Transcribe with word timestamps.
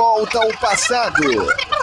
volta 0.00 0.38
ao 0.38 0.48
passado. 0.58 1.22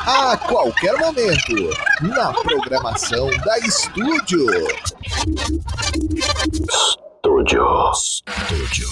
A 0.08 0.36
qualquer 0.38 0.98
momento. 0.98 1.70
Na 2.02 2.34
programação 2.34 3.30
da 3.46 3.60
Estúdio. 3.60 4.48
Estúdio. 7.14 7.92
Estúdio. 7.94 8.88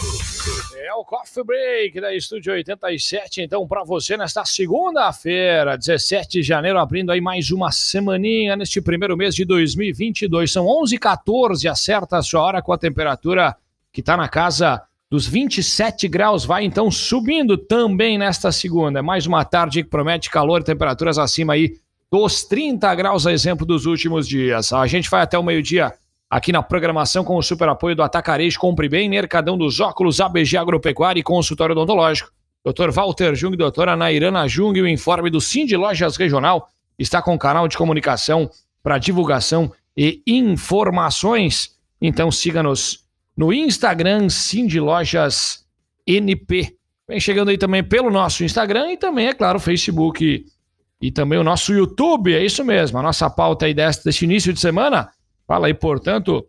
É 0.78 0.94
o 0.94 1.04
Coffee 1.04 1.44
Break 1.44 2.00
da 2.00 2.14
Estúdio 2.14 2.54
87, 2.54 3.42
então, 3.42 3.68
para 3.68 3.84
você 3.84 4.16
nesta 4.16 4.46
segunda-feira, 4.46 5.76
17 5.76 6.30
de 6.30 6.44
janeiro, 6.44 6.78
abrindo 6.78 7.12
aí 7.12 7.20
mais 7.20 7.50
uma 7.50 7.72
semaninha 7.72 8.56
neste 8.56 8.80
primeiro 8.80 9.18
mês 9.18 9.34
de 9.34 9.44
2022. 9.44 10.52
São 10.52 10.68
11h14, 10.68 11.68
acerta 11.68 12.18
a 12.18 12.22
sua 12.22 12.44
hora 12.44 12.62
com 12.62 12.72
a 12.72 12.78
temperatura 12.78 13.58
que 13.92 14.02
está 14.02 14.16
na 14.16 14.30
casa 14.30 14.84
dos 15.10 15.28
27 15.28 16.08
graus, 16.08 16.46
vai 16.46 16.64
então 16.64 16.90
subindo 16.90 17.58
também 17.58 18.18
nesta 18.18 18.52
segunda. 18.52 19.04
Mais 19.04 19.26
uma 19.26 19.46
tarde 19.46 19.84
que 19.84 19.90
promete 19.90 20.30
calor, 20.30 20.64
temperaturas 20.64 21.18
acima 21.18 21.54
aí 21.54 21.76
dos 22.12 22.44
30 22.44 22.94
graus, 22.96 23.28
a 23.28 23.34
exemplo 23.34 23.66
dos 23.66 23.86
últimos 23.86 24.28
dias. 24.28 24.74
A 24.74 24.88
gente 24.88 25.10
vai 25.10 25.22
até 25.22 25.38
o 25.38 25.44
meio-dia 25.44 25.94
aqui 26.30 26.52
na 26.52 26.64
programação 26.64 27.24
com 27.24 27.38
o 27.38 27.44
super 27.44 27.70
apoio 27.70 27.96
do 27.96 28.04
Atacarejo, 28.04 28.60
Compre 28.60 28.90
Bem, 28.90 29.08
Mercadão 29.08 29.58
dos 29.58 29.80
Óculos, 29.80 30.20
ABG 30.20 30.58
Agropecuária 30.58 31.20
e 31.20 31.24
Consultório 31.24 31.74
Odontológico. 31.74 32.32
Dr. 32.66 32.90
Walter 32.90 33.36
Jung, 33.36 33.56
doutora 33.56 33.96
Nairana 33.96 34.48
Jung, 34.48 34.82
o 34.82 34.88
informe 34.88 35.30
do 35.30 35.40
Cindy 35.40 35.78
Lojas 35.78 36.18
Regional 36.18 36.68
está 36.98 37.22
com 37.22 37.38
canal 37.38 37.68
de 37.68 37.78
comunicação 37.78 38.50
para 38.82 38.98
divulgação 38.98 39.72
e 39.96 40.24
informações. 40.26 41.76
Então 42.02 42.32
siga-nos 42.32 43.05
no 43.36 43.52
Instagram 43.52 44.30
Cindy 44.30 44.80
Lojas 44.80 45.66
NP. 46.08 46.76
Vem 47.08 47.20
chegando 47.20 47.50
aí 47.50 47.58
também 47.58 47.84
pelo 47.84 48.10
nosso 48.10 48.44
Instagram 48.44 48.94
e 48.94 48.98
também, 48.98 49.28
é 49.28 49.34
claro, 49.34 49.60
Facebook 49.60 50.46
e, 51.02 51.12
também 51.12 51.38
o 51.38 51.44
nosso 51.44 51.74
YouTube. 51.74 52.34
É 52.34 52.44
isso 52.44 52.64
mesmo. 52.64 52.98
A 52.98 53.04
nossa 53.04 53.30
pauta 53.30 53.66
aí 53.66 53.74
deste, 53.74 54.06
deste 54.06 54.26
início 54.26 54.54
de 54.54 54.60
semana 54.60 55.10
fala 55.48 55.68
aí, 55.68 55.74
portanto, 55.74 56.46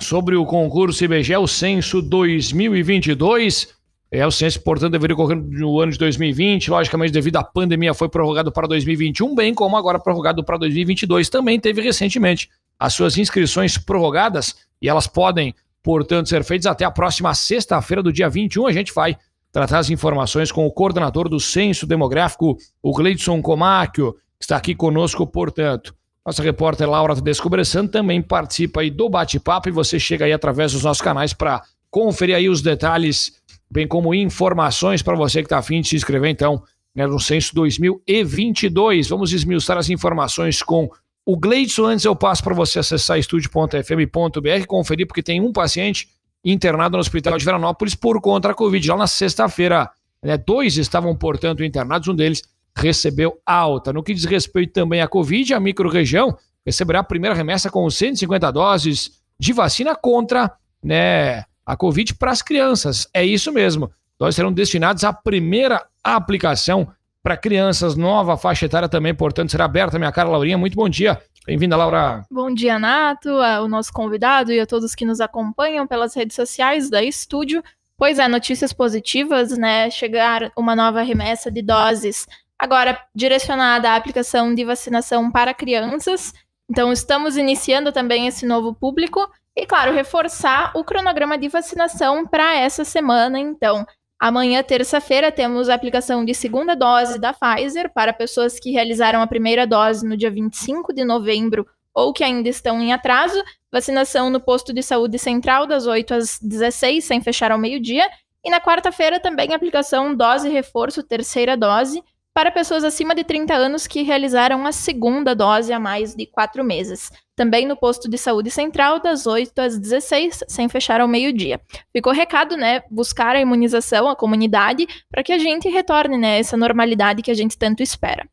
sobre 0.00 0.36
o 0.36 0.46
concurso 0.46 1.04
IBGE, 1.04 1.36
o 1.36 1.46
censo 1.46 2.00
2022. 2.00 3.68
É, 4.10 4.26
o 4.26 4.30
censo, 4.30 4.60
portanto, 4.60 4.92
deveria 4.92 5.14
ocorrer 5.14 5.36
no 5.36 5.80
ano 5.80 5.92
de 5.92 5.98
2020. 5.98 6.70
Logicamente, 6.70 7.12
devido 7.12 7.36
à 7.36 7.44
pandemia, 7.44 7.94
foi 7.94 8.08
prorrogado 8.08 8.52
para 8.52 8.68
2021, 8.68 9.34
bem 9.34 9.54
como 9.54 9.76
agora 9.76 9.98
prorrogado 9.98 10.44
para 10.44 10.58
2022. 10.58 11.28
Também 11.28 11.58
teve 11.58 11.80
recentemente 11.80 12.48
as 12.78 12.94
suas 12.94 13.16
inscrições 13.16 13.78
prorrogadas 13.78 14.56
e 14.80 14.88
elas 14.88 15.06
podem 15.06 15.54
portanto, 15.82 16.28
ser 16.28 16.44
feitos 16.44 16.66
até 16.66 16.84
a 16.84 16.90
próxima 16.90 17.34
sexta-feira 17.34 18.02
do 18.02 18.12
dia 18.12 18.28
21. 18.28 18.66
A 18.66 18.72
gente 18.72 18.92
vai 18.92 19.16
tratar 19.50 19.78
as 19.78 19.90
informações 19.90 20.50
com 20.50 20.66
o 20.66 20.72
coordenador 20.72 21.28
do 21.28 21.38
Censo 21.38 21.86
Demográfico, 21.86 22.56
o 22.82 22.92
Gleidson 22.92 23.42
Comacchio, 23.42 24.14
que 24.38 24.44
está 24.44 24.56
aqui 24.56 24.74
conosco, 24.74 25.26
portanto. 25.26 25.94
Nossa 26.24 26.42
repórter 26.42 26.88
Laura 26.88 27.16
Tedesco 27.16 27.50
Bressan 27.50 27.86
também 27.86 28.22
participa 28.22 28.80
aí 28.80 28.90
do 28.90 29.10
bate-papo 29.10 29.68
e 29.68 29.72
você 29.72 29.98
chega 29.98 30.24
aí 30.24 30.32
através 30.32 30.72
dos 30.72 30.84
nossos 30.84 31.02
canais 31.02 31.32
para 31.32 31.62
conferir 31.90 32.36
aí 32.36 32.48
os 32.48 32.62
detalhes, 32.62 33.42
bem 33.70 33.88
como 33.88 34.14
informações 34.14 35.02
para 35.02 35.16
você 35.16 35.40
que 35.40 35.46
está 35.46 35.58
afim 35.58 35.80
de 35.80 35.88
se 35.88 35.96
inscrever, 35.96 36.30
então, 36.30 36.62
né, 36.94 37.06
no 37.06 37.18
Censo 37.18 37.54
2022. 37.54 39.08
Vamos 39.08 39.32
esmiuçar 39.32 39.76
as 39.76 39.90
informações 39.90 40.62
com 40.62 40.88
o 41.24 41.36
Gleidson, 41.36 41.86
antes 41.86 42.04
eu 42.04 42.16
passo 42.16 42.42
para 42.42 42.54
você 42.54 42.78
acessar 42.80 43.18
estúdio.fm.br 43.18 44.66
conferir, 44.66 45.06
porque 45.06 45.22
tem 45.22 45.40
um 45.40 45.52
paciente 45.52 46.08
internado 46.44 46.96
no 46.96 47.00
Hospital 47.00 47.38
de 47.38 47.44
Veranópolis 47.44 47.94
por 47.94 48.20
conta 48.20 48.48
da 48.48 48.54
Covid. 48.54 48.84
Já 48.84 48.96
na 48.96 49.06
sexta-feira, 49.06 49.88
né, 50.22 50.36
dois 50.36 50.76
estavam, 50.76 51.14
portanto, 51.14 51.62
internados, 51.62 52.08
um 52.08 52.14
deles 52.14 52.42
recebeu 52.76 53.38
alta. 53.46 53.92
No 53.92 54.02
que 54.02 54.14
diz 54.14 54.24
respeito 54.24 54.72
também 54.72 55.00
à 55.00 55.06
Covid, 55.06 55.54
a 55.54 55.60
microrregião 55.60 56.36
receberá 56.66 57.00
a 57.00 57.04
primeira 57.04 57.34
remessa 57.34 57.70
com 57.70 57.88
150 57.88 58.50
doses 58.50 59.22
de 59.38 59.52
vacina 59.52 59.94
contra 59.94 60.50
né, 60.82 61.44
a 61.64 61.76
Covid 61.76 62.14
para 62.14 62.32
as 62.32 62.42
crianças. 62.42 63.06
É 63.14 63.24
isso 63.24 63.52
mesmo. 63.52 63.92
Doses 64.18 64.36
serão 64.36 64.52
destinados 64.52 65.04
à 65.04 65.12
primeira 65.12 65.86
aplicação 66.02 66.88
para 67.22 67.36
crianças, 67.36 67.96
nova 67.96 68.36
faixa 68.36 68.66
etária 68.66 68.88
também, 68.88 69.14
portanto, 69.14 69.50
será 69.50 69.64
aberta. 69.64 69.98
Minha 69.98 70.10
cara 70.10 70.28
Laurinha, 70.28 70.58
muito 70.58 70.74
bom 70.74 70.88
dia. 70.88 71.22
Bem-vinda, 71.46 71.76
Laura. 71.76 72.24
Bom 72.30 72.52
dia, 72.52 72.78
Nato, 72.78 73.28
o 73.30 73.68
nosso 73.68 73.92
convidado 73.92 74.52
e 74.52 74.60
a 74.60 74.66
todos 74.66 74.94
que 74.94 75.04
nos 75.04 75.20
acompanham 75.20 75.86
pelas 75.86 76.14
redes 76.14 76.34
sociais 76.34 76.90
da 76.90 77.02
Estúdio. 77.02 77.62
Pois 77.96 78.18
é, 78.18 78.26
notícias 78.26 78.72
positivas, 78.72 79.56
né? 79.56 79.88
Chegar 79.90 80.50
uma 80.56 80.74
nova 80.74 81.02
remessa 81.02 81.50
de 81.50 81.62
doses, 81.62 82.26
agora 82.58 82.98
direcionada 83.14 83.90
à 83.90 83.96
aplicação 83.96 84.52
de 84.54 84.64
vacinação 84.64 85.30
para 85.30 85.54
crianças. 85.54 86.32
Então, 86.68 86.92
estamos 86.92 87.36
iniciando 87.36 87.92
também 87.92 88.26
esse 88.26 88.46
novo 88.46 88.74
público. 88.74 89.28
E, 89.54 89.66
claro, 89.66 89.92
reforçar 89.92 90.72
o 90.74 90.82
cronograma 90.82 91.36
de 91.36 91.48
vacinação 91.48 92.26
para 92.26 92.54
essa 92.54 92.84
semana. 92.84 93.38
Então, 93.38 93.86
Amanhã, 94.22 94.62
terça-feira, 94.62 95.32
temos 95.32 95.68
a 95.68 95.74
aplicação 95.74 96.24
de 96.24 96.32
segunda 96.32 96.76
dose 96.76 97.18
da 97.18 97.32
Pfizer 97.32 97.92
para 97.92 98.12
pessoas 98.12 98.56
que 98.56 98.70
realizaram 98.70 99.20
a 99.20 99.26
primeira 99.26 99.66
dose 99.66 100.06
no 100.06 100.16
dia 100.16 100.30
25 100.30 100.94
de 100.94 101.02
novembro 101.02 101.66
ou 101.92 102.12
que 102.12 102.22
ainda 102.22 102.48
estão 102.48 102.80
em 102.80 102.92
atraso. 102.92 103.42
Vacinação 103.72 104.30
no 104.30 104.38
posto 104.38 104.72
de 104.72 104.80
saúde 104.80 105.18
central 105.18 105.66
das 105.66 105.88
8 105.88 106.14
às 106.14 106.38
16, 106.40 107.04
sem 107.04 107.20
fechar 107.20 107.50
ao 107.50 107.58
meio-dia. 107.58 108.08
E 108.44 108.48
na 108.48 108.60
quarta-feira 108.60 109.18
também 109.18 109.52
aplicação 109.52 110.14
dose 110.14 110.48
reforço, 110.48 111.02
terceira 111.02 111.56
dose, 111.56 112.00
para 112.34 112.50
pessoas 112.50 112.82
acima 112.82 113.14
de 113.14 113.24
30 113.24 113.54
anos 113.54 113.86
que 113.86 114.02
realizaram 114.02 114.66
a 114.66 114.72
segunda 114.72 115.34
dose 115.34 115.72
há 115.72 115.78
mais 115.78 116.14
de 116.14 116.26
quatro 116.26 116.64
meses. 116.64 117.10
Também 117.36 117.66
no 117.66 117.76
posto 117.76 118.08
de 118.08 118.16
saúde 118.16 118.50
central, 118.50 119.00
das 119.00 119.26
8 119.26 119.58
às 119.58 119.78
16, 119.78 120.44
sem 120.48 120.68
fechar 120.68 121.00
ao 121.00 121.08
meio-dia. 121.08 121.60
Ficou 121.94 122.12
recado, 122.12 122.56
né? 122.56 122.82
Buscar 122.90 123.36
a 123.36 123.40
imunização, 123.40 124.08
a 124.08 124.16
comunidade, 124.16 124.86
para 125.10 125.22
que 125.22 125.32
a 125.32 125.38
gente 125.38 125.68
retorne, 125.68 126.16
né? 126.16 126.38
Essa 126.38 126.56
normalidade 126.56 127.22
que 127.22 127.30
a 127.30 127.34
gente 127.34 127.56
tanto 127.58 127.82
espera. 127.82 128.26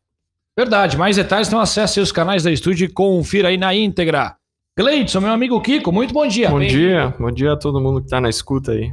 Verdade, 0.58 0.96
mais 0.96 1.16
detalhes, 1.16 1.48
então 1.48 1.60
acesse 1.60 2.00
os 2.00 2.12
canais 2.12 2.42
da 2.42 2.50
estúdio 2.50 2.84
e 2.86 2.92
confira 2.92 3.48
aí 3.48 3.56
na 3.56 3.74
íntegra. 3.74 4.36
Gleidson, 4.78 5.20
meu 5.20 5.32
amigo 5.32 5.60
Kiko, 5.60 5.92
muito 5.92 6.12
bom 6.12 6.26
dia. 6.26 6.48
Bom 6.48 6.58
Bem... 6.58 6.68
dia, 6.68 7.14
bom 7.18 7.30
dia 7.30 7.52
a 7.52 7.56
todo 7.56 7.80
mundo 7.80 8.00
que 8.00 8.06
está 8.06 8.20
na 8.20 8.28
escuta 8.28 8.72
aí. 8.72 8.92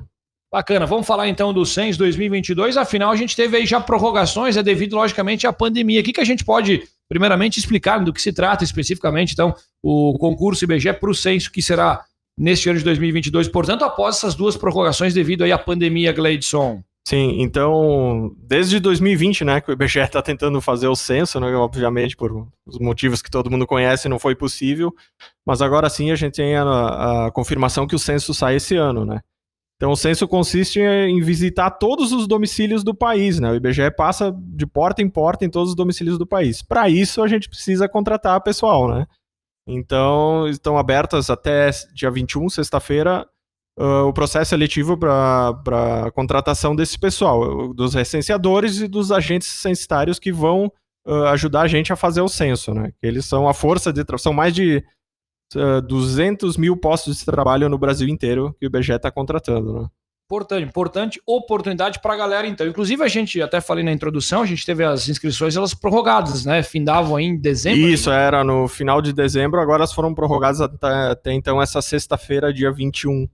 Bacana, 0.57 0.87
vamos 0.87 1.05
falar 1.05 1.27
então 1.27 1.53
do 1.53 1.63
SENS 1.63 1.97
2022. 1.97 2.77
Afinal, 2.77 3.11
a 3.11 3.15
gente 3.15 3.35
teve 3.35 3.57
aí 3.57 3.65
já 3.67 3.79
prorrogações, 3.79 4.57
é 4.57 4.63
devido, 4.63 4.95
logicamente, 4.95 5.45
à 5.45 5.53
pandemia. 5.53 6.01
O 6.01 6.03
que, 6.03 6.11
que 6.11 6.19
a 6.19 6.25
gente 6.25 6.43
pode, 6.43 6.81
primeiramente, 7.07 7.59
explicar 7.59 8.03
do 8.03 8.11
que 8.11 8.19
se 8.19 8.33
trata 8.33 8.63
especificamente, 8.63 9.33
então, 9.33 9.53
o 9.83 10.17
concurso 10.17 10.65
IBGE 10.65 10.93
para 10.93 11.11
o 11.11 11.13
censo 11.13 11.51
que 11.51 11.61
será 11.61 12.03
neste 12.35 12.67
ano 12.71 12.79
de 12.79 12.85
2022, 12.85 13.49
portanto, 13.49 13.85
após 13.85 14.15
essas 14.15 14.33
duas 14.33 14.57
prorrogações 14.57 15.13
devido 15.13 15.43
aí 15.43 15.51
à 15.51 15.59
pandemia, 15.59 16.11
Gleidson? 16.11 16.81
Sim, 17.07 17.39
então, 17.39 18.35
desde 18.39 18.79
2020, 18.79 19.45
né, 19.45 19.61
que 19.61 19.69
o 19.69 19.73
IBGE 19.73 19.99
está 19.99 20.23
tentando 20.23 20.59
fazer 20.59 20.87
o 20.87 20.95
censo, 20.95 21.39
né, 21.39 21.55
obviamente, 21.55 22.17
por 22.17 22.47
os 22.65 22.79
motivos 22.79 23.21
que 23.21 23.29
todo 23.29 23.51
mundo 23.51 23.67
conhece, 23.67 24.09
não 24.09 24.17
foi 24.17 24.33
possível, 24.33 24.91
mas 25.45 25.61
agora 25.61 25.87
sim 25.87 26.09
a 26.09 26.15
gente 26.15 26.33
tem 26.33 26.55
a, 26.55 27.27
a 27.27 27.31
confirmação 27.31 27.85
que 27.85 27.95
o 27.95 27.99
censo 27.99 28.33
sai 28.33 28.55
esse 28.55 28.75
ano, 28.75 29.05
né. 29.05 29.21
Então, 29.77 29.91
o 29.91 29.95
censo 29.95 30.27
consiste 30.27 30.79
em 30.79 31.21
visitar 31.21 31.69
todos 31.69 32.11
os 32.11 32.27
domicílios 32.27 32.83
do 32.83 32.95
país, 32.95 33.39
né? 33.39 33.51
O 33.51 33.55
IBGE 33.55 33.91
passa 33.95 34.35
de 34.35 34.65
porta 34.65 35.03
em 35.03 35.09
porta 35.09 35.45
em 35.45 35.49
todos 35.49 35.69
os 35.69 35.75
domicílios 35.75 36.17
do 36.17 36.25
país. 36.25 36.63
Para 36.63 36.89
isso, 36.89 37.21
a 37.21 37.27
gente 37.27 37.47
precisa 37.47 37.87
contratar 37.87 38.41
pessoal, 38.41 38.87
né? 38.87 39.05
Então, 39.67 40.47
estão 40.47 40.79
abertas 40.79 41.29
até 41.29 41.69
dia 41.93 42.09
21, 42.09 42.49
sexta-feira, 42.49 43.27
uh, 43.77 44.07
o 44.07 44.13
processo 44.13 44.49
seletivo 44.49 44.97
para 44.97 46.11
contratação 46.15 46.75
desse 46.75 46.97
pessoal, 46.97 47.71
dos 47.71 47.93
recenseadores 47.93 48.79
e 48.79 48.87
dos 48.87 49.11
agentes 49.11 49.47
censitários 49.47 50.17
que 50.17 50.31
vão 50.31 50.71
uh, 51.05 51.25
ajudar 51.25 51.61
a 51.61 51.67
gente 51.67 51.93
a 51.93 51.95
fazer 51.95 52.21
o 52.21 52.29
censo, 52.29 52.73
né? 52.73 52.93
Eles 52.99 53.25
são 53.25 53.47
a 53.47 53.53
força 53.53 53.93
de... 53.93 54.03
São 54.17 54.33
mais 54.33 54.55
de 54.55 54.83
uh, 55.55 55.81
200 55.81 56.57
mil 56.57 56.75
postos 56.77 57.19
de 57.19 57.25
trabalho 57.25 57.69
no 57.69 57.77
Brasil 57.77 58.07
inteiro 58.07 58.55
que 58.59 58.65
o 58.65 58.67
IBGE 58.67 58.93
está 58.93 59.11
contratando, 59.11 59.73
né? 59.73 59.87
Importante, 60.29 60.67
importante 60.67 61.21
oportunidade 61.25 62.01
para 62.01 62.13
a 62.13 62.17
galera, 62.17 62.45
então. 62.45 62.67
Inclusive, 62.67 63.01
a 63.01 63.07
gente 63.07 63.41
até 63.41 63.61
falei 63.61 63.81
na 63.81 63.93
introdução, 63.93 64.41
a 64.41 64.45
gente 64.45 64.65
teve 64.65 64.83
as 64.83 65.07
inscrições 65.07 65.55
elas 65.55 65.73
prorrogadas, 65.73 66.43
né? 66.43 66.61
Findavam 66.61 67.15
aí 67.15 67.23
em 67.23 67.39
dezembro. 67.39 67.79
Isso, 67.79 68.11
era 68.11 68.43
no 68.43 68.67
final 68.67 69.01
de 69.01 69.13
dezembro, 69.13 69.61
agora 69.61 69.79
elas 69.79 69.93
foram 69.93 70.13
prorrogadas 70.13 70.59
até, 70.59 71.11
até 71.11 71.31
então 71.31 71.61
essa 71.61 71.81
sexta-feira, 71.81 72.53
dia 72.53 72.69
21 72.69 73.25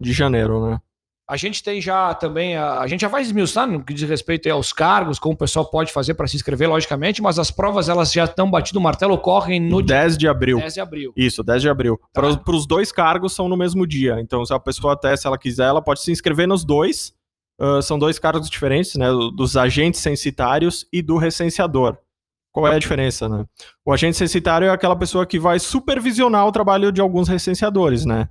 de 0.00 0.12
janeiro, 0.14 0.66
né? 0.66 0.80
A 1.28 1.36
gente 1.36 1.62
tem 1.62 1.80
já 1.80 2.14
também, 2.14 2.56
a, 2.56 2.80
a 2.80 2.86
gente 2.86 3.02
já 3.02 3.08
vai 3.08 3.20
esmiuçar 3.20 3.66
no 3.66 3.84
que 3.84 3.92
diz 3.92 4.08
respeito 4.08 4.50
aos 4.50 4.72
cargos, 4.72 5.18
como 5.18 5.34
o 5.34 5.36
pessoal 5.36 5.66
pode 5.66 5.92
fazer 5.92 6.14
para 6.14 6.26
se 6.26 6.36
inscrever, 6.36 6.68
logicamente, 6.68 7.20
mas 7.20 7.38
as 7.38 7.50
provas 7.50 7.88
elas 7.88 8.10
já 8.10 8.24
estão 8.24 8.50
batido 8.50 8.78
o 8.78 8.82
martelo, 8.82 9.14
ocorrem 9.14 9.60
no 9.60 9.82
10 9.82 10.16
de 10.16 10.26
abril. 10.26 10.58
10 10.58 10.74
de 10.74 10.80
abril. 10.80 11.12
Isso, 11.14 11.44
10 11.44 11.62
de 11.62 11.68
abril. 11.68 12.00
Tá. 12.12 12.22
Para 12.22 12.56
os 12.56 12.66
dois 12.66 12.90
cargos 12.90 13.34
são 13.34 13.48
no 13.48 13.56
mesmo 13.56 13.86
dia. 13.86 14.18
Então, 14.20 14.44
se 14.44 14.54
a 14.54 14.58
pessoa 14.58 14.94
até, 14.94 15.14
se 15.16 15.26
ela 15.26 15.36
quiser, 15.36 15.66
ela 15.66 15.82
pode 15.82 16.00
se 16.00 16.10
inscrever 16.10 16.48
nos 16.48 16.64
dois 16.64 17.12
uh, 17.60 17.82
são 17.82 17.98
dois 17.98 18.18
cargos 18.18 18.48
diferentes, 18.48 18.94
né? 18.94 19.08
Dos 19.34 19.56
agentes 19.56 20.00
censitários 20.00 20.86
e 20.92 21.02
do 21.02 21.16
recenseador. 21.16 21.96
Qual 22.52 22.66
é 22.66 22.74
a 22.74 22.78
diferença, 22.78 23.28
né? 23.28 23.44
O 23.84 23.92
agente 23.92 24.16
censitário 24.16 24.66
é 24.66 24.70
aquela 24.70 24.96
pessoa 24.96 25.26
que 25.26 25.38
vai 25.38 25.58
supervisionar 25.58 26.46
o 26.46 26.52
trabalho 26.52 26.90
de 26.90 27.00
alguns 27.00 27.28
recenseadores, 27.28 28.04
né? 28.04 28.28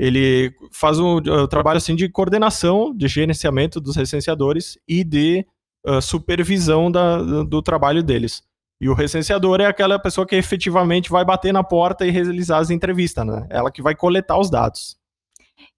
Ele 0.00 0.50
faz 0.72 0.98
um, 0.98 1.16
um 1.18 1.46
trabalho 1.46 1.76
assim 1.76 1.94
de 1.94 2.08
coordenação, 2.08 2.96
de 2.96 3.06
gerenciamento 3.06 3.78
dos 3.78 3.96
recenseadores 3.96 4.78
e 4.88 5.04
de 5.04 5.46
uh, 5.86 6.00
supervisão 6.00 6.90
da, 6.90 7.18
do, 7.18 7.44
do 7.44 7.62
trabalho 7.62 8.02
deles. 8.02 8.42
E 8.80 8.88
o 8.88 8.94
recenseador 8.94 9.60
é 9.60 9.66
aquela 9.66 9.98
pessoa 9.98 10.26
que 10.26 10.34
efetivamente 10.34 11.10
vai 11.10 11.22
bater 11.22 11.52
na 11.52 11.62
porta 11.62 12.06
e 12.06 12.10
realizar 12.10 12.56
as 12.56 12.70
entrevistas, 12.70 13.26
né? 13.26 13.46
Ela 13.50 13.70
que 13.70 13.82
vai 13.82 13.94
coletar 13.94 14.38
os 14.38 14.48
dados. 14.48 14.96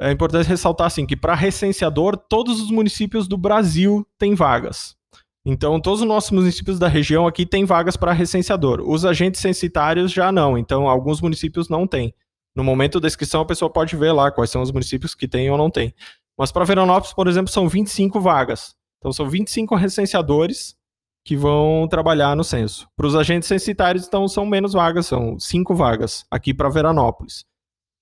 É 0.00 0.10
importante 0.10 0.48
ressaltar 0.48 0.88
assim 0.88 1.06
que 1.06 1.16
para 1.16 1.34
recenseador, 1.34 2.16
todos 2.16 2.60
os 2.60 2.70
municípios 2.70 3.28
do 3.28 3.36
Brasil 3.36 4.04
têm 4.18 4.34
vagas. 4.34 4.96
Então, 5.44 5.80
todos 5.80 6.00
os 6.00 6.06
nossos 6.06 6.30
municípios 6.32 6.78
da 6.78 6.88
região 6.88 7.26
aqui 7.26 7.46
têm 7.46 7.64
vagas 7.64 7.96
para 7.96 8.12
recenseador. 8.12 8.80
Os 8.80 9.04
agentes 9.04 9.40
censitários 9.40 10.10
já 10.10 10.32
não, 10.32 10.58
então 10.58 10.88
alguns 10.88 11.20
municípios 11.20 11.68
não 11.68 11.86
têm. 11.86 12.12
No 12.56 12.64
momento 12.64 12.98
da 12.98 13.06
inscrição, 13.06 13.40
a 13.40 13.46
pessoa 13.46 13.72
pode 13.72 13.96
ver 13.96 14.12
lá 14.12 14.30
quais 14.30 14.50
são 14.50 14.62
os 14.62 14.72
municípios 14.72 15.14
que 15.14 15.28
têm 15.28 15.50
ou 15.50 15.58
não 15.58 15.70
têm. 15.70 15.94
Mas 16.36 16.50
para 16.50 16.64
Veranópolis, 16.64 17.14
por 17.14 17.28
exemplo, 17.28 17.52
são 17.52 17.68
25 17.68 18.20
vagas. 18.20 18.74
Então, 18.98 19.12
são 19.12 19.28
25 19.28 19.74
recenseadores 19.76 20.76
que 21.24 21.36
vão 21.36 21.86
trabalhar 21.88 22.34
no 22.34 22.42
censo. 22.42 22.88
Para 22.96 23.06
os 23.06 23.14
agentes 23.14 23.48
censitários, 23.48 24.06
então, 24.06 24.26
são 24.26 24.44
menos 24.44 24.72
vagas, 24.72 25.06
são 25.06 25.38
cinco 25.38 25.74
vagas 25.74 26.24
aqui 26.30 26.52
para 26.52 26.68
Veranópolis. 26.68 27.44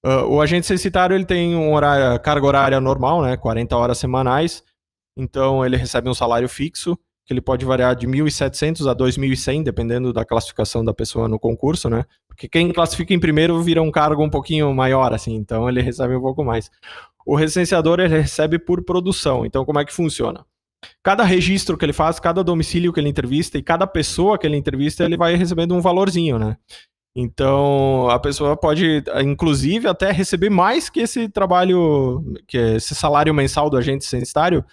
Uh, 0.05 0.25
o 0.29 0.41
agente 0.41 0.67
censitário 0.67 1.15
ele 1.15 1.27
tem 1.27 1.55
um 1.55 1.75
horário, 1.75 2.19
carga 2.21 2.47
horária 2.47 2.81
normal, 2.81 3.21
né, 3.21 3.37
40 3.37 3.77
horas 3.77 3.99
semanais, 3.99 4.65
então 5.15 5.65
ele 5.65 5.77
recebe 5.77 6.09
um 6.09 6.15
salário 6.15 6.49
fixo, 6.49 6.99
que 7.27 7.35
ele 7.35 7.43
pode 7.43 7.67
variar 7.67 7.95
de 7.95 8.07
1.700 8.07 8.91
a 8.91 8.97
2.100, 8.97 9.63
dependendo 9.63 10.11
da 10.11 10.25
classificação 10.25 10.83
da 10.83 10.95
pessoa 10.95 11.29
no 11.29 11.39
concurso, 11.39 11.91
né, 11.91 12.07
porque 12.27 12.49
quem 12.49 12.73
classifica 12.73 13.13
em 13.13 13.21
primeiro 13.21 13.63
vira 13.63 13.83
um 13.83 13.91
cargo 13.91 14.25
um 14.25 14.31
pouquinho 14.31 14.75
maior, 14.75 15.13
assim, 15.13 15.35
então 15.35 15.69
ele 15.69 15.83
recebe 15.83 16.17
um 16.17 16.21
pouco 16.23 16.43
mais. 16.43 16.71
O 17.27 17.37
recenseador 17.37 18.01
ele 18.01 18.17
recebe 18.17 18.59
por 18.59 18.83
produção, 18.83 19.45
então 19.45 19.67
como 19.67 19.81
é 19.81 19.85
que 19.85 19.93
funciona? 19.93 20.47
Cada 21.03 21.25
registro 21.25 21.77
que 21.77 21.85
ele 21.85 21.93
faz, 21.93 22.19
cada 22.21 22.43
domicílio 22.43 22.93
que 22.93 23.01
ele 23.01 23.09
entrevista 23.09 23.59
e 23.59 23.63
cada 23.63 23.87
pessoa 23.87 24.39
que 24.39 24.47
ele 24.47 24.57
entrevista, 24.57 25.05
ele 25.05 25.17
vai 25.17 25.37
recebendo 25.37 25.75
um 25.75 25.81
valorzinho, 25.81 26.39
né? 26.39 26.57
Então, 27.15 28.09
a 28.09 28.19
pessoa 28.19 28.57
pode, 28.57 29.03
inclusive, 29.25 29.89
até 29.89 30.13
receber 30.13 30.49
mais 30.49 30.89
que 30.89 31.01
esse 31.01 31.29
trabalho, 31.29 32.23
que 32.47 32.57
esse 32.57 32.95
salário 32.95 33.35
mensal 33.35 33.69
do 33.69 33.77
agente 33.77 34.05
censitário, 34.05 34.65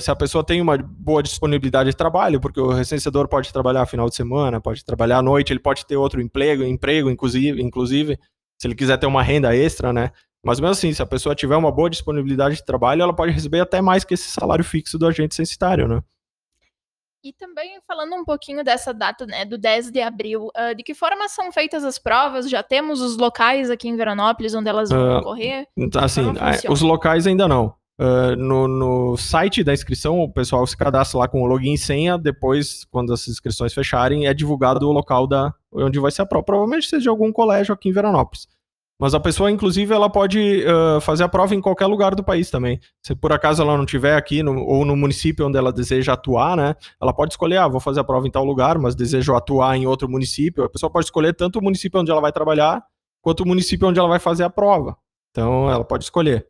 se 0.00 0.10
a 0.10 0.16
pessoa 0.16 0.44
tem 0.44 0.60
uma 0.60 0.76
boa 0.78 1.22
disponibilidade 1.22 1.90
de 1.90 1.96
trabalho, 1.96 2.40
porque 2.40 2.60
o 2.60 2.72
recenseador 2.72 3.28
pode 3.28 3.52
trabalhar 3.52 3.86
final 3.86 4.08
de 4.08 4.14
semana, 4.14 4.60
pode 4.60 4.84
trabalhar 4.84 5.18
à 5.18 5.22
noite, 5.22 5.52
ele 5.52 5.60
pode 5.60 5.86
ter 5.86 5.96
outro 5.96 6.20
emprego, 6.20 6.64
emprego 6.64 7.10
inclusive, 7.10 7.62
inclusive, 7.62 8.18
se 8.58 8.66
ele 8.66 8.74
quiser 8.74 8.96
ter 8.98 9.06
uma 9.06 9.22
renda 9.22 9.54
extra, 9.54 9.92
né? 9.92 10.10
Mas 10.44 10.58
mesmo 10.58 10.72
assim, 10.72 10.92
se 10.92 11.02
a 11.02 11.06
pessoa 11.06 11.34
tiver 11.34 11.56
uma 11.56 11.70
boa 11.70 11.90
disponibilidade 11.90 12.56
de 12.56 12.64
trabalho, 12.64 13.02
ela 13.02 13.14
pode 13.14 13.32
receber 13.32 13.60
até 13.60 13.80
mais 13.80 14.04
que 14.04 14.14
esse 14.14 14.30
salário 14.30 14.64
fixo 14.64 14.98
do 14.98 15.06
agente 15.06 15.34
censitário, 15.34 15.86
né? 15.86 16.02
E 17.22 17.34
também 17.34 17.78
falando 17.86 18.14
um 18.14 18.24
pouquinho 18.24 18.64
dessa 18.64 18.94
data, 18.94 19.26
né, 19.26 19.44
do 19.44 19.58
10 19.58 19.90
de 19.90 20.00
abril, 20.00 20.46
uh, 20.56 20.74
de 20.74 20.82
que 20.82 20.94
forma 20.94 21.28
são 21.28 21.52
feitas 21.52 21.84
as 21.84 21.98
provas? 21.98 22.48
Já 22.48 22.62
temos 22.62 23.02
os 23.02 23.18
locais 23.18 23.68
aqui 23.70 23.88
em 23.88 23.96
Veranópolis 23.96 24.54
onde 24.54 24.70
elas 24.70 24.88
vão 24.88 25.16
uh, 25.16 25.18
ocorrer? 25.18 25.66
Assim, 25.96 26.22
os 26.70 26.80
locais 26.80 27.26
ainda 27.26 27.46
não. 27.46 27.74
Uh, 28.00 28.34
no, 28.34 28.66
no, 28.66 29.16
site 29.18 29.62
da 29.62 29.74
inscrição, 29.74 30.20
o 30.20 30.32
pessoal 30.32 30.66
se 30.66 30.74
cadastra 30.74 31.18
lá 31.18 31.28
com 31.28 31.42
o 31.42 31.46
login 31.46 31.74
e 31.74 31.78
senha. 31.78 32.16
Depois, 32.16 32.86
quando 32.86 33.12
as 33.12 33.28
inscrições 33.28 33.74
fecharem, 33.74 34.26
é 34.26 34.32
divulgado 34.32 34.88
o 34.88 34.92
local 34.92 35.26
da, 35.26 35.52
onde 35.70 36.00
vai 36.00 36.10
ser 36.10 36.22
a 36.22 36.26
prova. 36.26 36.46
Provavelmente 36.46 36.88
seja 36.88 37.02
de 37.02 37.08
algum 37.10 37.30
colégio 37.30 37.74
aqui 37.74 37.90
em 37.90 37.92
Veranópolis. 37.92 38.48
Mas 39.00 39.14
a 39.14 39.18
pessoa, 39.18 39.50
inclusive, 39.50 39.94
ela 39.94 40.10
pode 40.10 40.62
uh, 40.66 41.00
fazer 41.00 41.24
a 41.24 41.28
prova 41.28 41.54
em 41.54 41.60
qualquer 41.60 41.86
lugar 41.86 42.14
do 42.14 42.22
país 42.22 42.50
também. 42.50 42.78
Se 43.02 43.14
por 43.14 43.32
acaso 43.32 43.62
ela 43.62 43.74
não 43.74 43.84
estiver 43.84 44.14
aqui 44.14 44.42
no, 44.42 44.62
ou 44.62 44.84
no 44.84 44.94
município 44.94 45.46
onde 45.46 45.56
ela 45.56 45.72
deseja 45.72 46.12
atuar, 46.12 46.54
né? 46.54 46.76
Ela 47.00 47.10
pode 47.10 47.32
escolher, 47.32 47.56
ah, 47.56 47.66
vou 47.66 47.80
fazer 47.80 48.00
a 48.00 48.04
prova 48.04 48.28
em 48.28 48.30
tal 48.30 48.44
lugar, 48.44 48.78
mas 48.78 48.94
desejo 48.94 49.34
atuar 49.34 49.74
em 49.74 49.86
outro 49.86 50.06
município. 50.06 50.64
A 50.64 50.68
pessoa 50.68 50.90
pode 50.90 51.06
escolher 51.06 51.32
tanto 51.32 51.60
o 51.60 51.62
município 51.62 51.98
onde 51.98 52.10
ela 52.10 52.20
vai 52.20 52.30
trabalhar, 52.30 52.84
quanto 53.22 53.40
o 53.40 53.48
município 53.48 53.88
onde 53.88 53.98
ela 53.98 54.08
vai 54.08 54.18
fazer 54.18 54.44
a 54.44 54.50
prova. 54.50 54.94
Então, 55.30 55.70
ela 55.70 55.84
pode 55.84 56.04
escolher. 56.04 56.46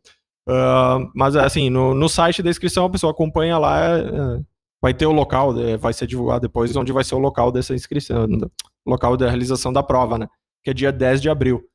Uh, 0.48 1.08
mas, 1.14 1.36
assim, 1.36 1.70
no, 1.70 1.94
no, 1.94 2.08
site 2.08 2.42
da 2.42 2.50
inscrição, 2.50 2.84
a 2.84 2.90
pessoa 2.90 3.12
acompanha 3.12 3.58
lá, 3.58 3.80
uh, 3.96 4.44
vai 4.82 4.92
ter 4.92 5.06
o 5.06 5.12
local, 5.12 5.54
vai 5.78 5.92
ser 5.92 6.08
divulgado 6.08 6.40
depois 6.40 6.74
onde 6.74 6.92
vai 6.92 7.04
ser 7.04 7.14
o 7.14 7.18
local 7.18 7.52
dessa 7.52 7.76
inscrição, 7.76 8.26
local 8.84 9.16
da 9.16 9.28
realização 9.28 9.72
da 9.72 9.84
prova, 9.84 10.18
né? 10.18 10.26
Que 10.64 10.70
é 10.70 10.74
dia 10.74 10.90
10 10.90 11.22
de 11.22 11.30
abril. 11.30 11.70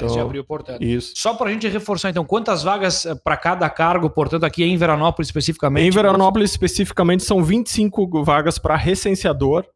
10 0.00 0.12
então, 0.12 0.44
portanto. 0.44 0.82
Isso. 0.82 1.12
Só 1.16 1.34
para 1.34 1.50
a 1.50 1.52
gente 1.52 1.66
reforçar, 1.68 2.10
então, 2.10 2.24
quantas 2.24 2.62
vagas 2.62 3.06
para 3.24 3.36
cada 3.36 3.68
cargo, 3.70 4.08
portanto, 4.10 4.44
aqui 4.44 4.64
em 4.64 4.76
Veranópolis 4.76 5.28
especificamente? 5.28 5.86
Em 5.86 5.90
Veranópolis 5.90 6.50
especificamente 6.50 7.22
são 7.22 7.42
25 7.42 8.22
vagas 8.22 8.58
para 8.58 8.76
recenseador 8.76 9.66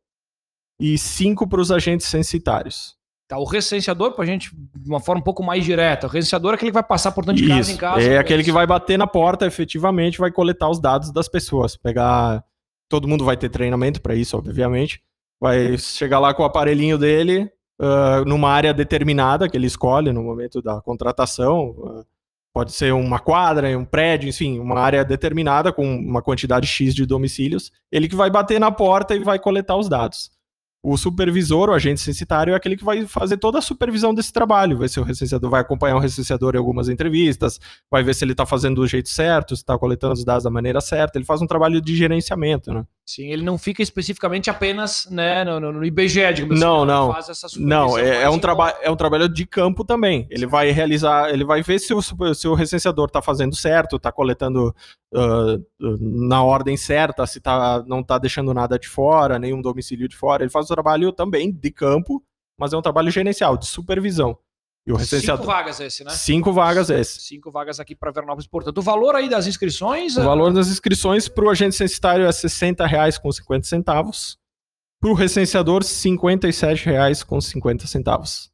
e 0.81 0.97
5 0.97 1.49
para 1.49 1.61
os 1.61 1.73
agentes 1.73 2.07
censitários. 2.07 2.95
Tá, 3.29 3.39
o 3.39 3.45
recenseador, 3.45 4.13
para 4.13 4.25
a 4.25 4.27
gente, 4.27 4.51
de 4.77 4.89
uma 4.89 4.99
forma 4.99 5.21
um 5.21 5.25
pouco 5.25 5.43
mais 5.43 5.65
direta, 5.65 6.07
o 6.07 6.11
recenseador 6.11 6.53
é 6.53 6.55
aquele 6.57 6.73
que 6.73 6.75
vai 6.75 6.83
passar, 6.83 7.13
portanto, 7.13 7.37
de 7.37 7.47
casa 7.47 7.61
Isso, 7.61 7.73
em 7.73 7.77
casa. 7.77 8.03
É 8.03 8.19
aquele 8.19 8.43
que 8.43 8.51
vai 8.51 8.67
bater 8.67 8.99
na 8.99 9.07
porta, 9.07 9.47
efetivamente, 9.47 10.19
vai 10.19 10.33
coletar 10.33 10.69
os 10.69 10.81
dados 10.81 11.13
das 11.13 11.29
pessoas, 11.29 11.77
pegar... 11.77 12.45
Todo 12.89 13.07
mundo 13.07 13.25
vai 13.25 13.37
ter 13.37 13.49
treinamento 13.49 14.03
para 14.03 14.17
isso, 14.17 14.37
obviamente. 14.37 15.01
Vai 15.41 15.79
chegar 15.79 16.19
lá 16.19 16.35
com 16.35 16.43
o 16.43 16.45
aparelhinho 16.45 16.99
dele, 16.99 17.49
uh, 17.81 18.25
numa 18.27 18.51
área 18.51 18.75
determinada 18.75 19.49
que 19.49 19.57
ele 19.57 19.67
escolhe 19.67 20.13
no 20.13 20.23
momento 20.23 20.61
da 20.61 20.81
contratação. 20.81 21.71
Uh, 21.71 22.07
pode 22.53 22.73
ser 22.73 22.93
uma 22.93 23.19
quadra, 23.19 23.77
um 23.77 23.85
prédio, 23.85 24.29
enfim, 24.29 24.59
uma 24.59 24.79
área 24.79 25.05
determinada 25.05 25.73
com 25.73 25.85
uma 25.85 26.21
quantidade 26.21 26.67
X 26.67 26.95
de 26.95 27.07
domicílios. 27.07 27.73
Ele 27.91 28.09
que 28.09 28.17
vai 28.17 28.31
bater 28.31 28.61
na 28.61 28.71
porta 28.71 29.15
e 29.17 29.25
vai 29.25 29.39
coletar 29.39 29.77
os 29.77 29.89
dados. 29.89 30.31
O 30.83 30.97
supervisor, 30.97 31.69
o 31.69 31.75
agente 31.75 32.01
censitário, 32.01 32.55
é 32.55 32.57
aquele 32.57 32.77
que 32.77 32.85
vai 32.85 33.07
fazer 33.07 33.37
toda 33.37 33.59
a 33.59 33.63
supervisão 33.63 34.15
desse 34.15 34.33
trabalho. 34.33 34.79
Vai 34.79 34.89
ser 34.89 35.01
o 35.01 35.03
recenseador, 35.03 35.51
vai 35.51 35.61
acompanhar 35.61 35.97
o 35.97 35.99
recenseador 35.99 36.55
em 36.55 36.59
algumas 36.59 36.89
entrevistas, 36.89 37.61
vai 37.91 38.03
ver 38.03 38.15
se 38.15 38.25
ele 38.25 38.33
está 38.33 38.47
fazendo 38.47 38.77
do 38.77 38.87
jeito 38.87 39.11
certo, 39.11 39.55
se 39.55 39.63
está 39.63 39.79
coletando 39.79 40.15
os 40.15 40.25
dados 40.25 40.45
da 40.45 40.51
maneira 40.51 40.81
certa. 40.81 41.19
Ele 41.19 41.25
faz 41.25 41.43
um 41.43 41.47
trabalho 41.47 41.83
de 41.83 41.95
gerenciamento, 41.95 42.73
né? 42.73 42.85
Sim, 43.05 43.27
ele 43.33 43.43
não 43.43 43.59
fica 43.59 43.83
especificamente 43.83 44.49
apenas 44.49 45.09
né, 45.11 45.43
no, 45.43 45.61
no 45.61 45.85
IBGE, 45.85 46.33
digamos 46.33 46.61
não, 46.61 46.79
assim, 46.79 46.87
não. 46.87 47.13
faz 47.13 47.29
essa 47.29 47.47
Não, 47.59 47.99
é, 47.99 48.23
é 48.23 48.31
um 48.31 48.39
trabalho 48.39 48.77
é 48.83 48.89
um 48.89 48.95
trabalho 48.95 49.29
de 49.29 49.45
campo 49.45 49.85
também. 49.85 50.29
Ele 50.31 50.47
vai 50.47 50.71
realizar, 50.71 51.29
ele 51.31 51.45
vai 51.45 51.61
ver 51.61 51.81
se 51.81 51.93
o, 51.93 52.01
se 52.01 52.47
o 52.47 52.55
recenseador 52.55 53.07
está 53.07 53.21
fazendo 53.21 53.57
certo, 53.57 53.97
está 53.97 54.13
coletando 54.13 54.73
uh, 55.13 55.63
na 56.01 56.43
ordem 56.43 56.77
certa, 56.77 57.25
se 57.27 57.41
tá, 57.41 57.85
não 57.87 58.01
está 58.01 58.19
deixando 58.19 58.53
nada 58.55 58.77
de 58.79 58.89
fora, 58.89 59.39
nenhum 59.39 59.63
domicílio 59.63 60.09
de 60.09 60.17
fora. 60.17 60.43
Ele 60.43 60.51
faz 60.51 60.67
o 60.67 60.75
trabalho 60.75 61.13
também 61.13 61.53
de 61.53 61.71
campo, 61.71 62.21
mas 62.59 62.73
é 62.73 62.77
um 62.77 62.83
trabalho 62.83 63.11
gerencial, 63.11 63.57
de 63.57 63.67
supervisão. 63.67 64.37
E 64.87 64.93
o 64.93 64.95
Cinco 64.95 65.01
recenseador. 65.01 65.47
vagas 65.47 65.81
esse, 65.81 66.03
né? 66.03 66.11
Cinco 66.11 66.53
vagas 66.53 66.89
esse. 66.89 67.21
Cinco 67.21 67.51
vagas 67.51 67.79
aqui 67.79 67.95
para 67.95 68.11
Veranópolis. 68.11 68.47
Portanto, 68.47 68.79
o 68.79 68.83
valor 68.83 69.15
aí 69.15 69.29
das 69.29 69.47
inscrições... 69.47 70.17
O 70.17 70.25
valor 70.25 70.51
das 70.53 70.69
inscrições 70.69 71.29
para 71.29 71.45
o 71.45 71.51
agente 71.51 71.77
censitário 71.77 72.25
é 72.25 72.29
R$ 72.29 72.33
60,50. 72.33 74.39
Para 75.01 75.11
o 75.11 75.15
recenseador, 75.15 75.83
R$ 75.83 75.89
57,50. 75.89 78.51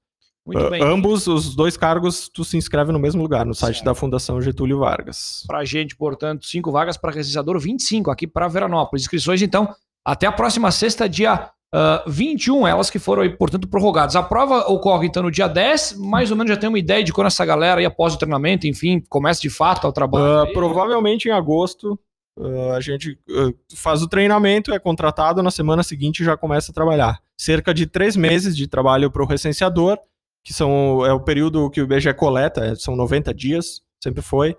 Muito 0.47 0.71
bem. 0.71 0.83
Ambos, 0.83 1.27
os 1.27 1.57
dois 1.57 1.77
cargos, 1.77 2.29
tu 2.29 2.45
se 2.45 2.57
inscreve 2.57 2.93
no 2.93 2.99
mesmo 2.99 3.21
lugar, 3.21 3.45
no 3.45 3.55
site 3.55 3.77
Certo. 3.77 3.87
da 3.87 3.95
Fundação 3.95 4.41
Getúlio 4.41 4.79
Vargas. 4.79 5.43
Pra 5.47 5.65
gente, 5.65 5.97
portanto, 5.97 6.47
cinco 6.47 6.71
vagas 6.71 6.97
para 6.97 7.11
recenseador, 7.11 7.59
25 7.59 8.11
aqui 8.11 8.27
para 8.27 8.47
Veranópolis. 8.47 9.03
Inscrições, 9.03 9.43
então, 9.43 9.75
até 10.05 10.27
a 10.27 10.33
próxima 10.33 10.71
sexta, 10.71 11.09
dia 11.09 11.51
ah, 11.75 12.05
21, 12.07 12.67
elas 12.67 12.89
que 12.89 12.99
foram 12.99 13.29
portanto, 13.37 13.69
prorrogadas. 13.69 14.15
A 14.15 14.23
prova 14.23 14.61
ocorre, 14.71 15.07
então, 15.07 15.23
no 15.23 15.31
dia 15.31 15.49
10, 15.49 15.99
mais 15.99 16.31
ou 16.31 16.37
menos 16.37 16.51
já 16.51 16.57
tem 16.57 16.69
uma 16.69 16.79
ideia 16.79 17.03
de 17.03 17.13
quando 17.13 17.27
essa 17.27 17.45
galera 17.45 17.81
aí, 17.81 17.85
após 17.85 18.15
o 18.15 18.19
treinamento, 18.19 18.67
enfim, 18.67 19.03
começa 19.09 19.41
de 19.41 19.51
fato 19.51 19.87
ao 19.87 19.93
trabalho. 19.93 20.25
Ah, 20.25 20.45
aí. 20.45 20.53
provavelmente 20.53 21.29
em 21.29 21.33
agosto 21.33 21.99
ah, 22.39 22.77
a 22.77 22.81
gente 22.81 23.19
ah, 23.29 23.51
faz 23.75 24.03
o 24.03 24.09
treinamento, 24.09 24.73
é 24.73 24.79
contratado, 24.79 25.43
na 25.43 25.51
semana 25.51 25.83
seguinte 25.83 26.25
já 26.25 26.37
começa 26.37 26.71
a 26.71 26.75
trabalhar. 26.75 27.21
Cerca 27.37 27.75
de 27.75 27.87
três 27.87 28.17
meses 28.17 28.57
de 28.57 28.67
trabalho 28.67 29.11
para 29.11 29.23
o 29.23 29.27
recenseador, 29.27 29.99
que 30.47 30.55
são, 30.55 31.05
é 31.05 31.13
o 31.13 31.19
período 31.19 31.69
que 31.69 31.81
o 31.81 31.85
IBGE 31.85 32.15
coleta, 32.15 32.65
é, 32.65 32.75
são 32.77 32.95
90 32.95 33.35
dias, 33.35 33.83
sempre 34.01 34.23
foi. 34.23 34.57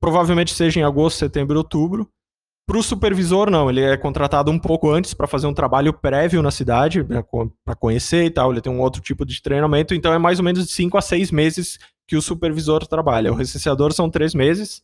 Provavelmente 0.00 0.54
seja 0.54 0.80
em 0.80 0.82
agosto, 0.82 1.18
setembro, 1.18 1.58
outubro. 1.58 2.08
Para 2.66 2.78
o 2.78 2.82
supervisor, 2.82 3.50
não, 3.50 3.68
ele 3.68 3.82
é 3.82 3.98
contratado 3.98 4.50
um 4.50 4.58
pouco 4.58 4.90
antes 4.90 5.12
para 5.12 5.26
fazer 5.26 5.46
um 5.46 5.52
trabalho 5.52 5.92
prévio 5.92 6.40
na 6.40 6.50
cidade, 6.50 7.04
para 7.62 7.74
conhecer 7.74 8.24
e 8.24 8.30
tal, 8.30 8.50
ele 8.50 8.62
tem 8.62 8.72
um 8.72 8.80
outro 8.80 9.02
tipo 9.02 9.26
de 9.26 9.42
treinamento, 9.42 9.94
então 9.94 10.10
é 10.10 10.18
mais 10.18 10.38
ou 10.38 10.44
menos 10.44 10.66
de 10.66 10.72
5 10.72 10.96
a 10.96 11.02
6 11.02 11.30
meses 11.30 11.78
que 12.08 12.16
o 12.16 12.22
supervisor 12.22 12.86
trabalha. 12.86 13.30
O 13.30 13.34
recenseador 13.34 13.92
são 13.92 14.08
três 14.08 14.34
meses 14.34 14.82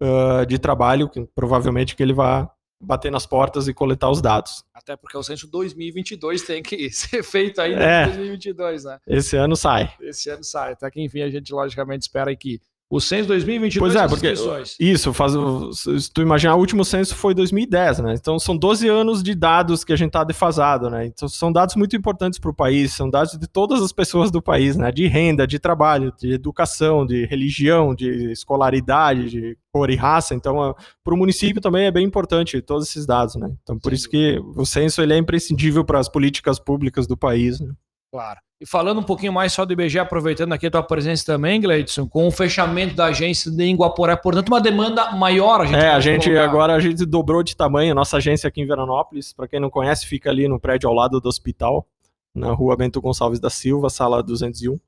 ah, 0.00 0.46
de 0.48 0.58
trabalho, 0.58 1.06
que 1.06 1.28
provavelmente 1.34 1.94
que 1.94 2.02
ele 2.02 2.14
vai 2.14 2.48
bater 2.82 3.12
nas 3.12 3.26
portas 3.26 3.68
e 3.68 3.74
coletar 3.74 4.08
os 4.08 4.22
dados. 4.22 4.64
Até 4.86 4.96
porque 4.96 5.16
o 5.18 5.22
censo 5.24 5.48
2022 5.48 6.42
tem 6.42 6.62
que 6.62 6.88
ser 6.94 7.24
feito 7.24 7.60
ainda 7.60 7.82
É. 7.82 8.02
em 8.04 8.06
2022, 8.06 8.84
né? 8.84 9.00
Esse 9.04 9.36
ano 9.36 9.56
sai. 9.56 9.92
Esse 10.00 10.30
ano 10.30 10.44
sai. 10.44 10.74
Até 10.74 10.88
que, 10.92 11.02
enfim, 11.02 11.22
a 11.22 11.28
gente 11.28 11.52
logicamente 11.52 12.02
espera 12.02 12.30
aí 12.30 12.36
que 12.36 12.60
o 12.88 13.00
censo 13.00 13.26
2022 13.26 13.92
Pois 13.92 14.04
é, 14.04 14.08
porque 14.08 14.32
isso, 14.78 15.12
faz, 15.12 15.32
se 15.72 16.12
tu 16.12 16.22
imaginar, 16.22 16.54
o 16.54 16.58
último 16.58 16.84
censo 16.84 17.16
foi 17.16 17.34
2010, 17.34 17.98
né? 17.98 18.14
Então 18.14 18.38
são 18.38 18.56
12 18.56 18.88
anos 18.88 19.24
de 19.24 19.34
dados 19.34 19.82
que 19.82 19.92
a 19.92 19.96
gente 19.96 20.12
tá 20.12 20.22
defasado, 20.22 20.88
né? 20.88 21.04
Então 21.06 21.28
são 21.28 21.50
dados 21.50 21.74
muito 21.74 21.96
importantes 21.96 22.38
para 22.38 22.50
o 22.50 22.54
país, 22.54 22.92
são 22.92 23.10
dados 23.10 23.36
de 23.36 23.46
todas 23.48 23.82
as 23.82 23.92
pessoas 23.92 24.30
do 24.30 24.40
país, 24.40 24.76
né? 24.76 24.92
De 24.92 25.08
renda, 25.08 25.46
de 25.46 25.58
trabalho, 25.58 26.12
de 26.16 26.32
educação, 26.32 27.04
de 27.04 27.26
religião, 27.26 27.92
de 27.92 28.30
escolaridade, 28.30 29.30
de 29.30 29.58
cor 29.72 29.90
e 29.90 29.96
raça. 29.96 30.34
Então, 30.34 30.74
para 31.02 31.14
o 31.14 31.16
município 31.16 31.60
também 31.60 31.86
é 31.86 31.90
bem 31.90 32.06
importante 32.06 32.62
todos 32.62 32.88
esses 32.88 33.04
dados, 33.04 33.34
né? 33.34 33.52
Então 33.62 33.76
por 33.78 33.90
Sem 33.90 33.96
isso 33.96 34.08
que 34.08 34.40
o 34.54 34.64
censo 34.64 35.02
ele 35.02 35.12
é 35.12 35.18
imprescindível 35.18 35.84
para 35.84 35.98
as 35.98 36.08
políticas 36.08 36.60
públicas 36.60 37.06
do 37.06 37.16
país. 37.16 37.58
Né? 37.58 37.72
Claro. 38.16 38.40
E 38.58 38.64
falando 38.66 39.00
um 39.00 39.02
pouquinho 39.02 39.34
mais 39.34 39.52
só 39.52 39.66
do 39.66 39.72
IBGE, 39.74 39.98
aproveitando 39.98 40.54
aqui 40.54 40.66
a 40.66 40.70
tua 40.70 40.82
presença 40.82 41.26
também, 41.26 41.60
Gleidson, 41.60 42.08
com 42.08 42.26
o 42.26 42.30
fechamento 42.30 42.94
da 42.94 43.06
agência 43.06 43.50
de 43.50 43.70
Guaporé, 43.74 44.16
portanto, 44.16 44.48
uma 44.48 44.62
demanda 44.62 45.12
maior. 45.12 45.60
A 45.60 45.66
gente 45.66 45.76
É, 45.78 45.90
a 45.90 46.00
gente 46.00 46.24
colocar. 46.30 46.44
agora 46.44 46.74
a 46.74 46.80
gente 46.80 47.04
dobrou 47.04 47.42
de 47.42 47.54
tamanho. 47.54 47.94
Nossa 47.94 48.16
agência 48.16 48.48
aqui 48.48 48.62
em 48.62 48.66
Veranópolis, 48.66 49.34
para 49.34 49.46
quem 49.46 49.60
não 49.60 49.68
conhece, 49.68 50.06
fica 50.06 50.30
ali 50.30 50.48
no 50.48 50.58
prédio 50.58 50.88
ao 50.88 50.94
lado 50.94 51.20
do 51.20 51.28
hospital, 51.28 51.86
na 52.34 52.50
rua 52.52 52.74
Bento 52.74 52.98
Gonçalves 52.98 53.38
da 53.38 53.50
Silva, 53.50 53.90
sala 53.90 54.22
201. 54.22 54.80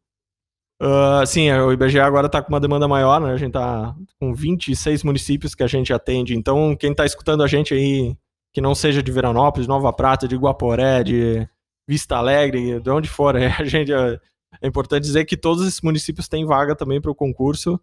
Ah, 0.81 1.25
sim, 1.27 1.53
o 1.53 1.71
IBGE 1.71 1.99
agora 2.01 2.27
está 2.27 2.41
com 2.41 2.49
uma 2.51 2.61
demanda 2.61 2.89
maior, 2.89 3.21
né? 3.21 3.33
A 3.33 3.37
gente 3.37 3.49
está 3.49 3.95
com 4.19 4.33
26 4.33 5.03
municípios 5.05 5.55
que 5.55 5.63
a 5.63 5.67
gente 5.67 5.93
atende. 5.93 6.35
Então, 6.35 6.75
quem 6.75 6.93
está 6.93 7.05
escutando 7.05 7.43
a 7.43 7.47
gente 7.47 7.75
aí, 7.75 8.17
que 8.53 8.63
não 8.63 8.75
seja 8.75 9.03
de 9.03 9.13
Veranópolis, 9.13 9.67
Nova 9.69 9.93
Prata, 9.93 10.27
de 10.27 10.37
Guaporé, 10.37 11.03
de 11.05 11.47
Vista 11.88 12.16
Alegre, 12.16 12.78
de 12.80 12.90
onde 12.90 13.09
for, 13.09 13.35
a 13.37 13.64
gente, 13.64 13.92
é 13.92 14.21
é 14.62 14.66
importante 14.66 15.02
dizer 15.02 15.25
que 15.25 15.37
todos 15.37 15.66
esses 15.66 15.80
municípios 15.80 16.28
têm 16.28 16.45
vaga 16.45 16.75
também 16.75 17.00
para 17.00 17.11
o 17.11 17.14
concurso. 17.14 17.80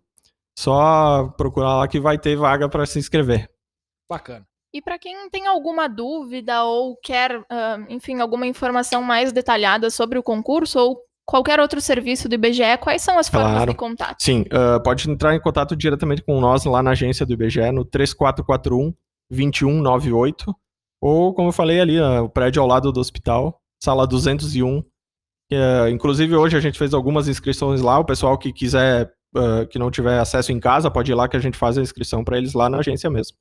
Só 0.57 1.27
procurar 1.38 1.75
lá 1.77 1.88
que 1.88 2.00
vai 2.00 2.17
ter 2.17 2.35
vaga 2.35 2.69
para 2.69 2.85
se 2.85 2.97
inscrever. 2.97 3.50
Bacana. 4.09 4.45
E 4.74 4.81
para 4.81 4.97
quem 5.00 5.29
tem 5.29 5.47
alguma 5.47 5.88
dúvida 5.88 6.63
ou 6.63 6.97
quer, 6.97 7.43
ah, 7.50 7.77
enfim, 7.89 8.19
alguma 8.19 8.45
informação 8.45 9.01
mais 9.01 9.31
detalhada 9.31 9.89
sobre 9.89 10.17
o 10.17 10.24
concurso 10.24 10.79
ou 10.79 10.97
qualquer 11.25 11.59
outro 11.59 11.79
serviço 11.81 12.27
do 12.29 12.35
IBGE, 12.35 12.77
quais 12.81 13.01
são 13.01 13.17
as 13.17 13.27
formas 13.29 13.51
Claro. 13.51 13.71
de 13.71 13.77
contato? 13.77 14.21
Sim, 14.21 14.45
ah, 14.51 14.79
pode 14.79 15.09
entrar 15.09 15.35
em 15.35 15.39
contato 15.39 15.75
diretamente 15.75 16.21
com 16.21 16.39
nós 16.39 16.65
lá 16.65 16.83
na 16.83 16.91
agência 16.91 17.25
do 17.25 17.33
IBGE 17.33 17.71
no 17.71 17.85
3441 17.85 18.93
2198 19.29 20.53
ou, 21.01 21.33
como 21.33 21.50
eu 21.50 21.53
falei 21.53 21.79
ali, 21.79 22.00
ah, 22.00 22.21
o 22.21 22.29
prédio 22.29 22.62
ao 22.62 22.67
lado 22.67 22.91
do 22.91 23.00
hospital, 23.00 23.62
sala 23.86 24.08
201. 24.08 24.82
que, 25.48 25.56
ah, 25.56 25.89
inclusive, 25.92 26.36
hoje 26.36 26.58
a 26.58 26.60
gente 26.60 26.77
fez 26.77 26.94
algumas 26.94 27.27
inscrições 27.27 27.82
lá. 27.82 28.00
O 28.00 28.06
pessoal 28.06 28.38
que 28.38 28.51
quiser, 28.51 29.12
ah, 29.36 29.65
que 29.70 29.77
não 29.77 29.92
tiver 29.92 30.20
acesso 30.20 30.51
em 30.51 30.60
casa, 30.60 30.89
pode 30.89 31.12
ir 31.12 31.15
lá 31.15 31.27
que 31.27 31.38
a 31.38 31.39
gente 31.39 31.58
faz 31.58 31.77
a 31.77 31.82
inscrição 31.82 32.24
para 32.24 32.38
eles 32.38 32.54
lá 32.54 32.68
na 32.68 32.80
agência 32.80 33.10
mesmo. 33.10 33.38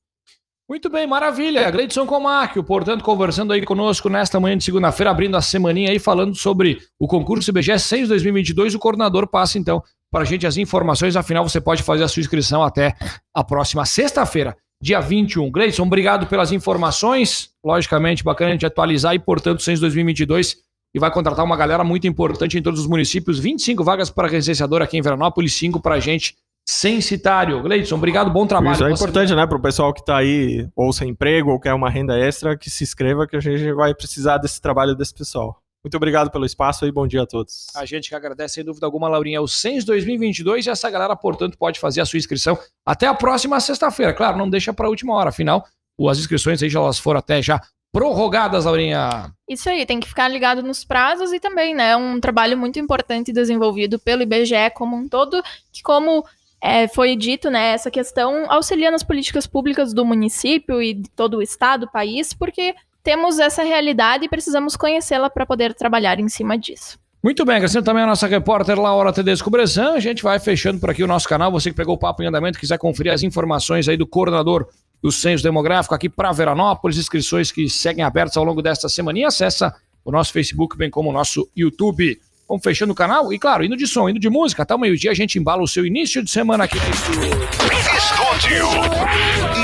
Muito 0.69 0.89
bem, 0.89 1.07
maravilha. 1.07 1.71
Gleidson 1.71 2.07
Comáquio, 2.07 2.65
portanto, 2.65 3.05
conversando 3.05 3.53
aí 3.53 3.63
conosco 3.65 4.09
nesta 4.09 4.41
manhã 4.41 4.57
de 4.57 4.65
segunda-feira, 4.65 5.11
abrindo 5.11 5.37
a 5.37 5.43
semaninha 5.43 5.91
aí, 5.91 5.99
falando 5.99 6.35
sobre 6.35 6.79
o 6.99 7.07
concurso 7.07 7.51
IBGE 7.51 7.79
6 7.79 8.09
2022. 8.09 8.75
O 8.75 8.79
coordenador 8.79 9.27
passa, 9.27 9.59
então, 9.59 9.83
para 10.11 10.23
a 10.23 10.25
gente 10.25 10.47
as 10.47 10.57
informações. 10.57 11.17
Afinal, 11.17 11.47
você 11.47 11.61
pode 11.61 11.83
fazer 11.83 12.05
a 12.05 12.09
sua 12.09 12.21
inscrição 12.21 12.63
até 12.63 12.95
a 13.35 13.45
próxima 13.45 13.85
sexta-feira, 13.85 14.57
dia 14.81 15.01
21. 15.01 15.51
Gleidson, 15.51 15.83
obrigado 15.83 16.27
pelas 16.27 16.53
informações. 16.53 17.51
Logicamente, 17.65 18.23
bacana 18.23 18.51
a 18.51 18.53
gente 18.53 18.67
atualizar 18.67 19.15
e, 19.15 19.19
portanto, 19.19 19.63
6 19.63 19.81
2022 19.81 20.57
e 20.95 20.99
vai 20.99 21.11
contratar 21.11 21.45
uma 21.45 21.57
galera 21.57 21.83
muito 21.83 22.07
importante 22.07 22.57
em 22.57 22.63
todos 22.63 22.81
os 22.81 22.87
municípios. 22.87 23.39
25 23.39 23.83
vagas 23.83 24.11
para 24.11 24.29
recenseador 24.29 24.81
aqui 24.81 24.97
em 24.97 25.03
Veranópolis, 25.03 25.53
5 25.55 25.81
para 25.81 25.97
a 25.97 26.01
gente 26.01 26.37
censitário. 26.67 27.61
Gleidson, 27.63 27.97
obrigado, 27.97 28.31
bom 28.31 28.47
trabalho. 28.47 28.75
Isso 28.75 28.85
é 28.85 28.93
importante, 28.93 29.35
né, 29.35 29.47
para 29.47 29.59
o 29.59 29.61
pessoal 29.61 29.93
que 29.93 30.01
está 30.01 30.17
aí 30.17 30.69
ou 30.75 30.93
sem 30.93 31.11
emprego 31.11 31.51
ou 31.51 31.61
quer 31.61 31.75
uma 31.75 31.91
renda 31.91 32.19
extra, 32.19 32.57
que 32.57 32.71
se 32.71 32.85
inscreva, 32.85 33.27
que 33.27 33.37
a 33.37 33.41
gente 33.41 33.73
vai 33.73 33.95
precisar 33.95 34.39
desse 34.39 34.61
trabalho 34.61 34.95
desse 34.95 35.13
pessoal. 35.13 35.61
Muito 35.85 35.99
obrigado 35.99 36.31
pelo 36.31 36.47
espaço 36.47 36.87
e 36.87 36.91
bom 36.91 37.07
dia 37.07 37.23
a 37.23 37.27
todos. 37.27 37.67
A 37.77 37.85
gente 37.85 38.09
que 38.09 38.15
agradece, 38.15 38.55
sem 38.55 38.65
dúvida 38.65 38.87
alguma, 38.87 39.07
Laurinha, 39.07 39.43
o 39.43 39.47
Sens 39.47 39.85
2022 39.85 40.67
e 40.67 40.71
essa 40.71 40.89
galera, 40.89 41.15
portanto, 41.15 41.59
pode 41.59 41.79
fazer 41.79 42.01
a 42.01 42.07
sua 42.07 42.17
inscrição 42.17 42.59
até 42.87 43.07
a 43.07 43.13
próxima 43.13 43.61
sexta-feira. 43.61 44.15
Claro, 44.15 44.39
não 44.39 44.49
deixa 44.49 44.73
para 44.73 44.87
a 44.87 44.89
última 44.89 45.15
hora, 45.15 45.29
afinal, 45.29 45.63
as 46.09 46.19
inscrições 46.19 46.63
aí 46.63 46.71
já 46.71 46.81
elas 46.81 46.99
foram 46.99 47.19
até 47.19 47.43
já 47.43 47.61
prorrogadas, 47.93 48.65
Laurinha. 48.65 49.31
Isso 49.47 49.69
aí, 49.69 49.85
tem 49.85 50.01
que 50.01 50.09
ficar 50.09 50.27
ligado 50.27 50.63
nos 50.63 50.87
prazos 50.87 51.35
e 51.35 51.39
também, 51.39 51.75
né, 51.75 51.95
um 51.95 52.19
trabalho 52.19 52.57
muito 52.57 52.79
importante 52.79 53.31
desenvolvido 53.31 53.99
pelo 53.99 54.23
IBGE 54.23 54.71
como 54.75 54.97
um 54.97 55.07
todo, 55.07 55.43
que 55.71 55.83
como 55.83 56.25
é, 56.63 56.89
foi 56.89 57.15
dito, 57.15 57.51
né, 57.51 57.73
essa 57.73 57.91
questão 57.91 58.51
auxilia 58.51 58.91
nas 58.91 59.03
políticas 59.03 59.47
públicas 59.47 59.93
do 59.93 60.03
município 60.03 60.81
e 60.81 60.95
de 60.95 61.11
todo 61.11 61.37
o 61.37 61.43
estado, 61.43 61.91
país, 61.93 62.33
porque 62.33 62.75
temos 63.05 63.39
essa 63.39 63.63
realidade 63.63 64.25
e 64.25 64.29
precisamos 64.29 64.75
conhecê-la 64.75 65.29
para 65.29 65.45
poder 65.45 65.75
trabalhar 65.75 66.19
em 66.19 66.29
cima 66.29 66.59
disso. 66.59 66.99
Muito 67.23 67.45
bem, 67.45 67.57
agradecendo 67.57 67.85
também 67.85 68.03
a 68.03 68.07
nossa 68.07 68.27
repórter 68.27 68.79
Laura 68.79 69.13
Tedesco 69.13 69.49
Bressan. 69.49 69.93
A 69.93 70.01
gente 70.01 70.23
vai 70.23 70.39
fechando 70.39 70.81
por 70.81 70.91
aqui 70.91 71.03
o 71.03 71.07
nosso 71.07 71.29
canal. 71.29 71.53
Você 71.53 71.71
que 71.71 71.77
pegou 71.77 71.95
o 71.95 71.99
papo 71.99 72.23
em 72.23 72.27
andamento, 72.27 72.59
quiser 72.59 72.77
conferir 72.77 73.13
as 73.13 73.23
informações 73.23 73.89
aí 73.89 73.97
do 73.97 74.07
coordenador 74.07 74.67
do 75.03 75.13
Censo 75.13 75.43
Demográfico 75.43 75.95
aqui 75.95 76.09
para 76.09 76.33
Veranópolis, 76.33 76.99
inscrições 76.99 77.53
que 77.53 77.69
seguem 77.69 78.05
abertas 78.05 78.37
ao 78.37 78.45
longo 78.45 78.61
desta 78.61 78.89
semana. 78.89 79.19
E 79.19 79.25
acessa 79.25 79.75
o 80.05 80.11
nosso 80.11 80.33
Facebook, 80.33 80.77
bem 80.77 80.91
como 80.91 81.11
o 81.11 81.13
nosso 81.13 81.49
YouTube. 81.57 82.19
Vamos 82.47 82.63
fechando 82.63 82.93
o 82.93 82.97
canal 82.97 83.33
e, 83.33 83.39
claro, 83.39 83.65
indo 83.65 83.77
de 83.77 83.87
som, 83.87 84.09
indo 84.09 84.21
de 84.21 84.29
música. 84.29 84.63
Até 84.63 84.75
o 84.75 84.79
meio-dia 84.79 85.11
a 85.11 85.15
gente 85.15 85.39
embala 85.39 85.63
o 85.63 85.69
seu 85.69 85.87
início 85.87 86.23
de 86.23 86.31
semana 86.31 86.65
aqui 86.65 86.79
no 86.79 86.91
estúdio. 86.91 87.31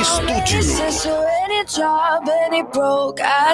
Estúdio. 0.01 1.40
a 1.61 1.65
job 1.65 2.29
and 2.29 2.55
it 2.55 2.73
broke. 2.73 3.21
I 3.21 3.49